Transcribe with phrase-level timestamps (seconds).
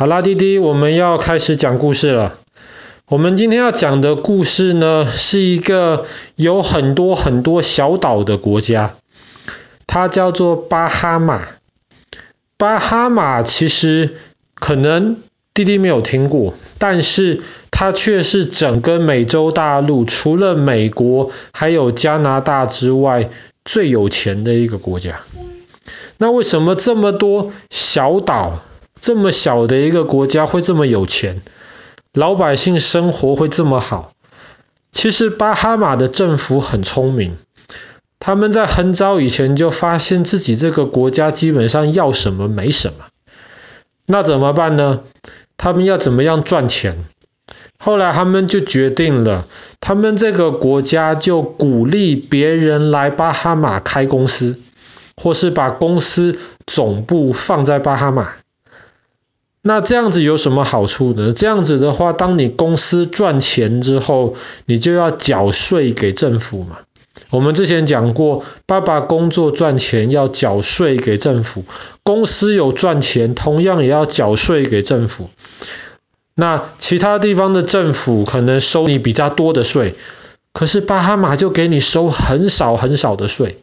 [0.00, 2.38] 好啦，弟弟，我们要开始讲故事了。
[3.06, 8.94] 我们今天要讲的故事呢，是一个有很多很多小岛的国家，
[9.86, 11.42] 它叫做巴哈马。
[12.56, 14.16] 巴哈马其实
[14.54, 15.18] 可能
[15.52, 23.28] 弟弟没有听过，但是它却是整个美洲大陆除了美国还有加拿大之外
[23.66, 25.20] 最有钱的一个国家。
[26.16, 28.62] 那为什么这么多小岛？
[29.00, 31.42] 这么小的一个国家会这么有钱，
[32.12, 34.12] 老百姓生活会这么好。
[34.92, 37.38] 其实巴哈马的政府很聪明，
[38.18, 43.06] 他们在很早以前就发现自己这个国家基本上要什么没什么，
[44.04, 45.00] 那怎么办呢？
[45.56, 47.04] 他们要怎么样赚钱？
[47.78, 49.46] 后来他们就决定了，
[49.80, 54.58] 他们这个国家就鼓励别人来巴哈马开公司，
[55.16, 58.32] 或是把公司总部放在巴哈马。
[59.62, 61.34] 那这样子有什么好处呢？
[61.34, 66.78] 这样子的话，当你公司赚钱之后，你就要缴税给政府嘛。
[67.28, 71.64] 我们之前讲过，爸爸工作赚钱要缴税给政府，
[72.02, 75.28] 公司有赚钱，同样也要缴税给政府。
[76.34, 79.94] 那其他地方的政府可能收你比较多的税，
[80.54, 83.58] 可是巴哈马就给你收很少很少的税。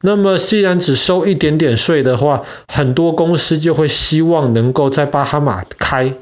[0.00, 6.14] 那么，既然只收一点点税的话，很多公司就会希望能够在巴哈马开，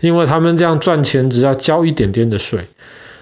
[0.00, 2.66] 因为他们这样赚钱只要交一点点的税。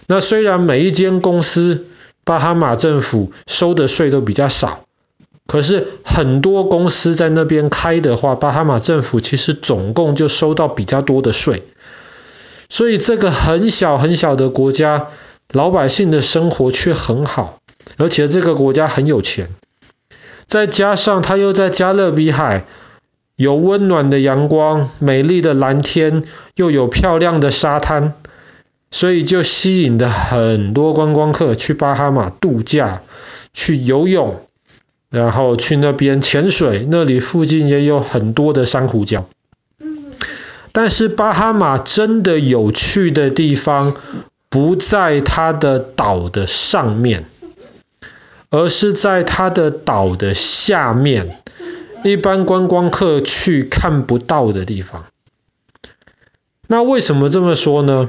[0.06, 1.86] 那虽然每一间公司
[2.24, 4.86] 巴哈马政府收的税都比较少，
[5.46, 11.62] 可是很多公司在那边开的话，巴哈马政府其实总共就收到比较多的税。
[12.70, 15.08] 所以这个很小很小的国家，
[15.52, 17.58] 老百姓的生活却很好，
[17.98, 19.50] 而且这个国家很有钱。
[20.46, 22.64] 再加上它又在加勒比海，
[23.36, 26.22] 有温暖的阳光、美丽的蓝天，
[26.56, 28.14] 又有漂亮的沙滩，
[28.90, 33.02] 所以就吸引了很多观光客去巴哈马度假、
[33.52, 34.42] 去游泳，
[35.10, 36.86] 然后去那边潜水。
[36.90, 39.24] 那里附近也有很多的珊瑚礁。
[40.70, 43.94] 但是巴哈马真的有趣的地方，
[44.48, 47.24] 不在它的岛的上面。
[48.54, 51.26] 而是在它的岛的下面，
[52.04, 55.06] 一般观光客去看不到的地方。
[56.68, 58.08] 那为什么这么说呢？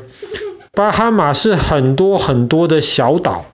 [0.72, 3.48] 巴哈马是很多很多的小岛。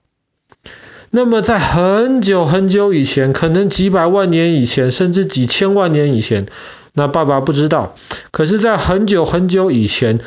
[1.12, 6.48] 那么在很久很久以前，可能几百万年以前，甚至几千万年以前，
[6.92, 7.96] 那爸爸不知道。
[8.32, 10.20] 可是，在很久很久以前，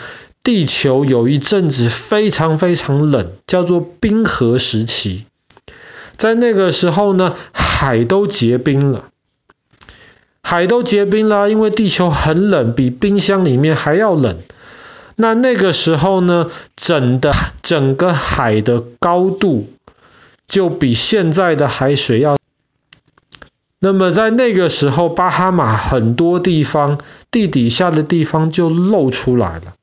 [0.42, 5.26] 地球有一阵子非常非常冷，叫做冰河时期。
[6.16, 9.04] 在那个时候呢，海都结冰了，
[10.42, 14.38] 海都结冰了，因为地球很冷，比冰箱里面还要冷。
[15.16, 17.32] 那那个时候呢，整的
[17.62, 19.70] 整个海的高度
[20.48, 22.36] 就比现在的海水要。
[23.78, 29.74] 那么在那个时候，巴哈马很多地方地底下的地方就露出来了，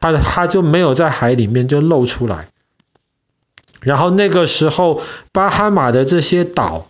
[0.00, 2.48] 它它就没有在海里面就露出来。
[3.82, 6.86] 然后那个时候，巴哈马的这些岛，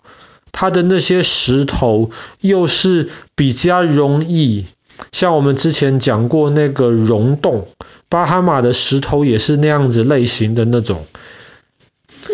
[0.51, 4.67] 它的那些石头又是比较容易，
[5.11, 7.67] 像我们之前讲过那个溶洞，
[8.09, 11.07] 巴哈马的石头也是那样子类型的那种，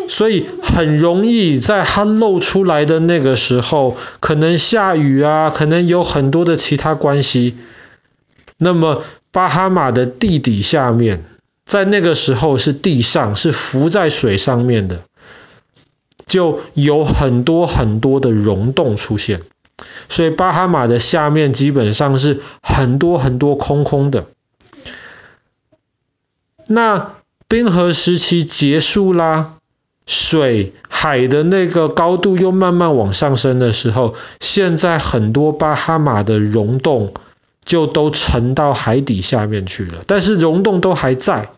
[0.09, 7.55] 所以很容易在它露出来的那个时候，可能下雨啊，可能有很多的其他关系，
[8.57, 11.23] 那么巴哈马的地底下面。
[11.69, 15.03] 在那个时候是地上，是浮在水上面的，
[16.25, 19.41] 就有很多很多的溶洞出现，
[20.09, 24.25] 所以巴哈马的下面基本上是很多很多空空的。
[26.65, 27.11] 那
[27.47, 29.53] 冰河时期结束啦，
[30.07, 37.13] 水海的那个高度又慢慢往上升的时候，现在很多巴哈马的溶洞
[37.63, 41.51] 就都沉到海底下面去了，但是溶洞都还在。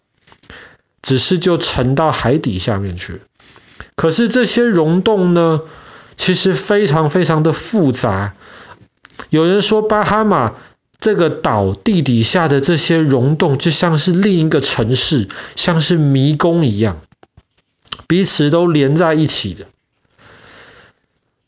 [1.01, 3.21] 只是就沉到海底下面去，
[3.95, 5.61] 可是这些溶洞呢，
[6.15, 8.33] 其实非常非常的复杂。
[9.29, 10.53] 有人说巴哈马
[10.99, 17.01] 这个岛地底下的这些溶洞就像是另一个城市，像是迷宫一样，
[18.07, 19.65] 彼此都连在一起的。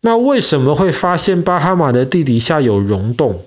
[0.01, 3.45] 那为什么会发现巴哈马的地底下有溶洞？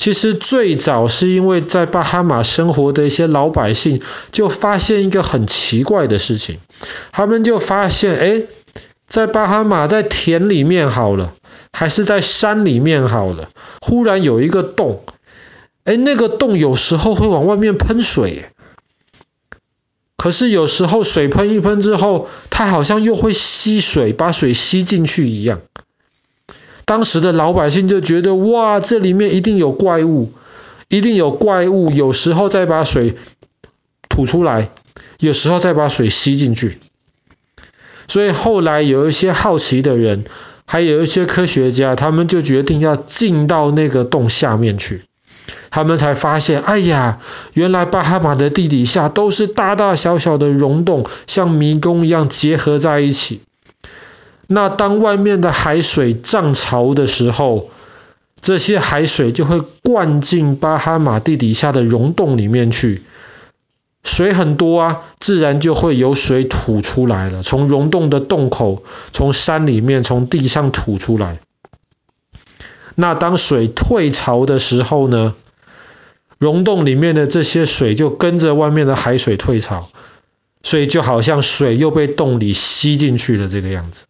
[0.00, 4.00] 其实最早是因为在巴哈马生活的一些老百姓
[4.32, 6.58] 就发现一个很奇怪的事情，
[7.12, 8.44] 他们就发现，哎，
[9.10, 11.34] 在巴哈马在田里面好了，
[11.70, 13.50] 还是在山里面好了，
[13.82, 15.04] 忽然有一个洞，
[15.84, 18.46] 哎，那个洞有时候会往外面喷水，
[20.16, 25.60] 可是有时候水喷一喷之后，它好像又会吸水，把水吸进去一样。
[26.90, 30.32] 当时的老百姓就觉得，哇，这里面一定有怪物，
[30.88, 33.14] 一定有怪物，有时候再把水
[34.08, 34.70] 吐出来，
[35.20, 36.80] 有时候再把水吸进去。
[38.08, 40.24] 所以后来有一些好奇的人，
[40.66, 45.02] 还有一些科学家，他们就决定要进到那个洞下面去。
[45.70, 47.20] 他们才发现，哎呀，
[47.52, 53.42] 原来巴哈马的地底下都是大大小小的溶洞，像迷宫一样结合在一起。
[54.52, 57.70] 那当外面的海水涨潮的时候，
[58.40, 63.02] 这些海水就会灌进巴哈马地底下的溶洞里面去。
[64.02, 68.82] 水很多啊，自然就会有水吐出来了，从溶洞的洞口，
[69.12, 71.38] 从山里面，从地上吐出来。
[72.96, 75.36] 那当水退潮的时候呢，
[76.38, 79.90] 溶洞里面的这些水就跟着外面的海水退潮，
[80.64, 84.06] 所以就好像水又被洞里吸进去了这个样子。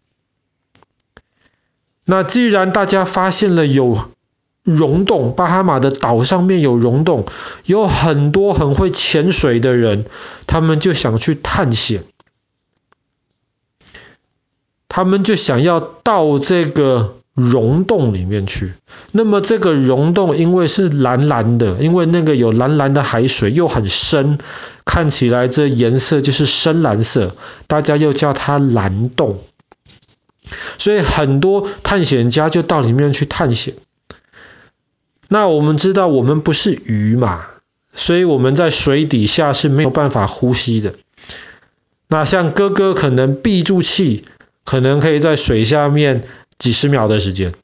[2.11, 3.97] 那既然大家发现了有
[4.65, 7.25] 溶洞，巴哈马的岛上面有溶洞，
[7.65, 10.05] 有很多很会潜水的人，
[10.49, 12.03] 他们就想去探险，
[14.89, 18.73] 他们就想要到这个溶洞里面去。
[19.13, 24.39] 那么这个溶洞因为是蓝蓝的，因为那个有蓝蓝的海水，又很深，
[24.85, 27.37] 看起来这颜色就是深蓝色，
[27.69, 29.39] 大家又叫它蓝洞。
[30.79, 33.75] 所以很多探险家就到里面去探险。
[35.29, 37.47] 那我们知道我们不是鱼嘛，
[37.93, 40.95] 所以我们在水底下是没有办法呼吸的。
[42.09, 44.25] 那像哥哥可能闭住气，
[44.65, 46.25] 可能可以在水下面
[46.59, 47.55] 几十秒的时间，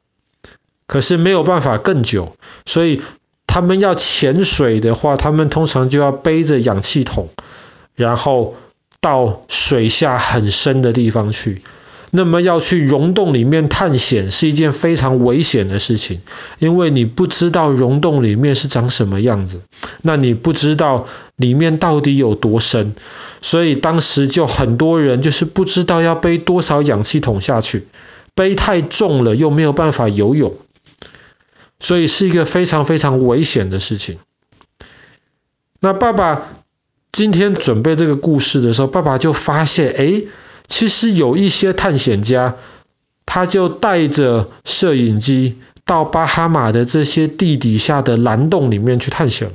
[0.86, 2.36] 可是没有办法更久。
[2.64, 3.02] 所以
[3.48, 7.30] 他们要潜水的话，他们通常就要背着氧气筒，
[7.96, 8.54] 然后
[9.00, 11.62] 到水下很深的地方去。
[12.10, 16.20] 那么要去溶洞里面探险是一件非常危险的事情，
[16.58, 19.60] 因为你不知道溶洞里面是长什么样子，
[20.02, 22.94] 那你不知道里面到底有多深，
[23.42, 27.86] 所以当时就很多人就是不知道要背多少氧气筒下去，
[28.34, 30.54] 背太重了又没有办法游泳，
[31.80, 34.18] 所以是一个非常非常危险的事情。
[35.80, 36.46] 那爸爸
[37.12, 40.28] 今天准备这个故事的时候，爸爸就发现，诶。
[40.66, 42.56] 其实有一些探险家，
[43.24, 49.54] 他就带着摄影机到巴哈马的这些地底下的蓝洞里面去探险了，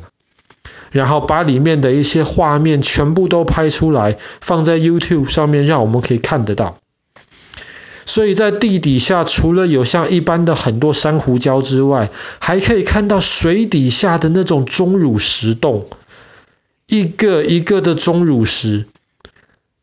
[0.92, 6.78] 然后把里面的一些画面全部都拍出来，放在 YouTube 上面，让我们可以看得到。
[8.06, 12.10] 所以在地底下，除了有像一般的很多珊瑚礁之外，
[12.40, 15.88] 还可以看到水底下的那种钟乳石洞，
[16.88, 18.88] 一个一个的钟乳石。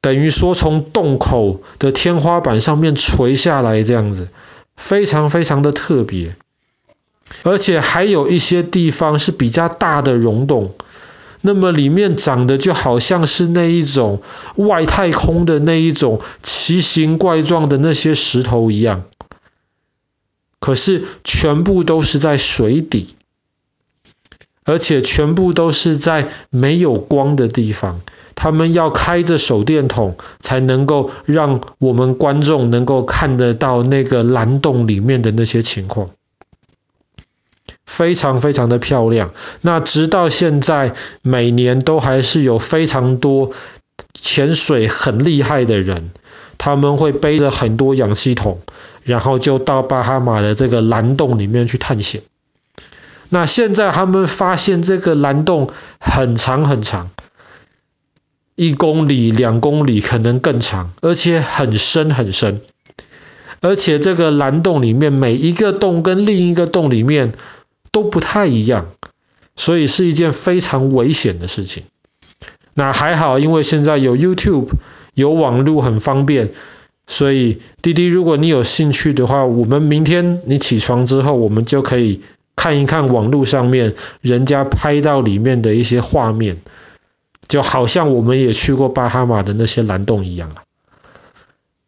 [0.09, 4.31] 等于说从洞口的天花板上面垂下来这样子，
[4.75, 6.35] 非常非常的特别，
[7.43, 10.73] 而且还有一些地方是比较大的溶洞，
[11.43, 14.23] 那么里面长的就好像是那一种
[14.57, 19.05] 外太空的那一种奇形怪状的那些石头一样，
[20.59, 23.15] 可是全部都是在水底，
[24.65, 28.01] 而且全部都是在没有光的地方。
[28.41, 36.11] 他们要开着手电筒，才能够让我们观众能够看得到那个蓝洞里面的那些情况，
[37.85, 39.33] 非常非常的漂亮。
[39.61, 43.51] 那直到现在，每年都还是有非常多
[44.15, 46.13] 潜水很厉害的人，
[46.59, 48.61] 他们会背着很多氧气筒，
[49.03, 52.23] 然后就到巴哈马的这个蓝洞里面去探险。
[53.31, 57.11] 那现在他们发现这个蓝洞很长很长。
[58.59, 62.61] 一公里、两公里可能更长，而且很深很深，
[63.61, 67.35] 而且这个蓝洞里面每一个洞跟另一个洞里面
[67.93, 68.89] 都不太一样，
[69.55, 71.85] 所以是一件非常危险的事情。
[72.75, 74.71] 那还好，因为现在有 YouTube，
[75.15, 76.51] 有网络很方便，
[77.07, 82.23] 所以弟弟，如果你有兴趣的话，我们明天你起床之后，我们就可以
[82.57, 86.57] 看一看网络上面人家拍到里面的一些画面。
[87.49, 90.51] 就好像我们也去过巴哈马的那些蓝洞一样。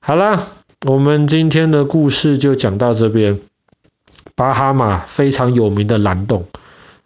[0.01, 0.49] 好啦，
[0.87, 3.39] 我们今天的故事就讲到这边。
[4.35, 6.47] 巴哈马非常有名的蓝洞。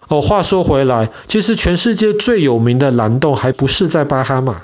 [0.06, 4.62] 哦，话说回来，其实全世界最有名的蓝洞还不是在巴哈马，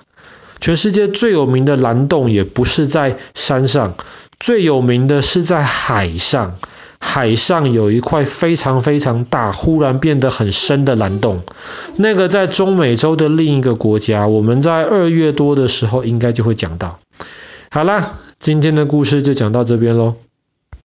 [0.60, 3.94] 全世界最有名的蓝洞也不是在山上，
[4.38, 6.58] 最有名的是在海上。
[7.12, 11.42] 海上有一块非常非常大，忽然变得很深的蓝洞。
[11.96, 17.00] 那个在中美洲的另一个国家，我们在二月多的时候应该就会讲到。
[17.68, 20.14] 好啦，今天的故事就讲到这边喽。